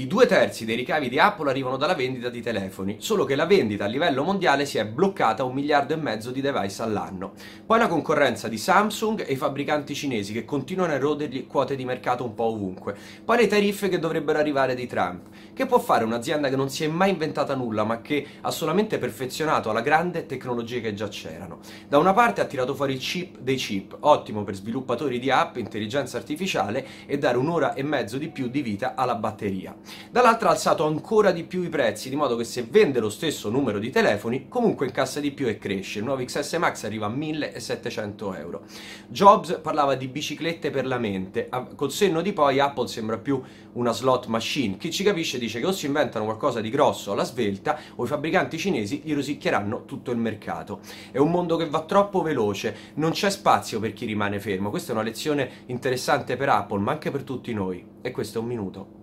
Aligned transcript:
I 0.00 0.06
due 0.06 0.24
terzi 0.24 0.64
dei 0.64 0.76
ricavi 0.76 1.10
di 1.10 1.18
Apple 1.18 1.50
arrivano 1.50 1.76
dalla 1.76 1.94
vendita 1.94 2.30
di 2.30 2.40
telefoni, 2.40 2.96
solo 3.00 3.26
che 3.26 3.34
la 3.34 3.44
vendita 3.44 3.84
a 3.84 3.86
livello 3.86 4.24
mondiale 4.24 4.64
si 4.64 4.78
è 4.78 4.86
bloccata 4.86 5.42
a 5.42 5.44
un 5.44 5.52
miliardo 5.52 5.92
e 5.92 5.98
mezzo 5.98 6.30
di 6.30 6.40
device 6.40 6.80
all'anno. 6.80 7.32
Poi 7.66 7.78
la 7.78 7.86
concorrenza 7.86 8.48
di 8.48 8.56
Samsung 8.56 9.22
e 9.28 9.34
i 9.34 9.36
fabbricanti 9.36 9.94
cinesi 9.94 10.32
che 10.32 10.46
continuano 10.46 10.92
a 10.92 10.94
erodergli 10.94 11.46
quote 11.46 11.76
di 11.76 11.84
mercato 11.84 12.24
un 12.24 12.32
po' 12.32 12.44
ovunque. 12.44 12.96
Poi 13.22 13.36
le 13.36 13.46
tariffe 13.46 13.90
che 13.90 13.98
dovrebbero 13.98 14.38
arrivare 14.38 14.74
di 14.74 14.86
Trump. 14.86 15.26
Che 15.52 15.66
può 15.66 15.78
fare 15.78 16.04
un'azienda 16.04 16.48
che 16.48 16.56
non 16.56 16.70
si 16.70 16.82
è 16.84 16.88
mai 16.88 17.10
inventata 17.10 17.54
nulla, 17.54 17.84
ma 17.84 18.00
che 18.00 18.26
ha 18.40 18.50
solamente 18.50 18.96
perfezionato 18.96 19.68
alla 19.68 19.82
grande 19.82 20.24
tecnologie 20.24 20.80
che 20.80 20.94
già 20.94 21.08
c'erano? 21.08 21.58
Da 21.86 21.98
una 21.98 22.14
parte 22.14 22.40
ha 22.40 22.46
tirato 22.46 22.74
fuori 22.74 22.94
il 22.94 23.00
chip 23.00 23.36
dei 23.36 23.56
chip, 23.56 23.98
ottimo 24.00 24.44
per 24.44 24.54
sviluppatori 24.54 25.18
di 25.18 25.30
app, 25.30 25.58
intelligenza 25.58 26.16
artificiale 26.16 26.86
e 27.04 27.18
dare 27.18 27.36
un'ora 27.36 27.74
e 27.74 27.82
mezzo 27.82 28.16
di 28.16 28.30
più 28.30 28.48
di 28.48 28.62
vita 28.62 28.94
alla 28.94 29.14
batteria. 29.14 29.76
Dall'altra 30.10 30.48
ha 30.48 30.52
alzato 30.52 30.86
ancora 30.86 31.30
di 31.30 31.44
più 31.44 31.62
i 31.62 31.68
prezzi, 31.68 32.08
di 32.08 32.16
modo 32.16 32.36
che 32.36 32.44
se 32.44 32.66
vende 32.68 33.00
lo 33.00 33.10
stesso 33.10 33.50
numero 33.50 33.78
di 33.78 33.90
telefoni, 33.90 34.48
comunque 34.48 34.86
incassa 34.86 35.20
di 35.20 35.30
più 35.30 35.46
e 35.46 35.58
cresce. 35.58 35.98
Il 35.98 36.04
nuovo 36.04 36.24
XS 36.24 36.54
Max 36.54 36.84
arriva 36.84 37.06
a 37.06 37.10
1700 37.10 38.34
euro. 38.34 38.62
Jobs 39.08 39.60
parlava 39.62 39.94
di 39.94 40.08
biciclette 40.08 40.70
per 40.70 40.86
la 40.86 40.98
mente, 40.98 41.48
col 41.74 41.92
senno 41.92 42.22
di 42.22 42.32
poi 42.32 42.60
Apple 42.60 42.88
sembra 42.88 43.18
più 43.18 43.42
una 43.72 43.92
slot 43.92 44.26
machine. 44.26 44.76
Chi 44.76 44.90
ci 44.90 45.04
capisce 45.04 45.38
dice 45.38 45.60
che 45.60 45.66
o 45.66 45.72
si 45.72 45.86
inventano 45.86 46.24
qualcosa 46.24 46.60
di 46.60 46.70
grosso 46.70 47.12
alla 47.12 47.24
svelta 47.24 47.78
o 47.96 48.04
i 48.04 48.06
fabbricanti 48.06 48.58
cinesi 48.58 49.02
gli 49.04 49.14
rosicchieranno 49.14 49.84
tutto 49.84 50.10
il 50.10 50.18
mercato. 50.18 50.80
È 51.10 51.18
un 51.18 51.30
mondo 51.30 51.56
che 51.56 51.68
va 51.68 51.82
troppo 51.82 52.22
veloce, 52.22 52.92
non 52.94 53.12
c'è 53.12 53.30
spazio 53.30 53.80
per 53.80 53.92
chi 53.92 54.06
rimane 54.06 54.40
fermo. 54.40 54.70
Questa 54.70 54.90
è 54.90 54.94
una 54.94 55.04
lezione 55.04 55.50
interessante 55.66 56.36
per 56.36 56.48
Apple, 56.48 56.80
ma 56.80 56.92
anche 56.92 57.10
per 57.10 57.22
tutti 57.22 57.52
noi. 57.52 57.84
E 58.02 58.10
questo 58.10 58.38
è 58.38 58.42
un 58.42 58.48
minuto. 58.48 58.99